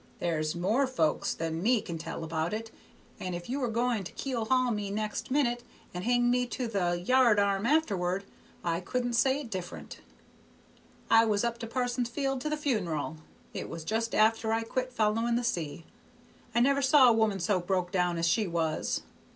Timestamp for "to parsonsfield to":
11.59-12.49